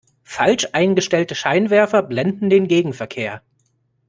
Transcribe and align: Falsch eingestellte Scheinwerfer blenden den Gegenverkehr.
Falsch 0.23 0.69
eingestellte 0.71 1.35
Scheinwerfer 1.35 2.01
blenden 2.01 2.49
den 2.49 2.67
Gegenverkehr. 2.67 3.43